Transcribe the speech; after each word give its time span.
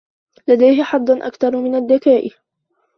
لديه 0.47 0.83
حظ 0.83 1.11
أكثر 1.11 1.57
من 1.57 1.75
الذكاء. 1.75 2.29